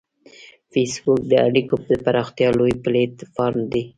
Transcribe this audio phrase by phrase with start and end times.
[0.71, 3.83] فېسبوک د اړیکو د پراختیا لوی پلیټ فارم دی